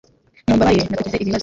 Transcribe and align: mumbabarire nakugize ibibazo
mumbabarire 0.47 0.83
nakugize 0.89 1.17
ibibazo 1.19 1.39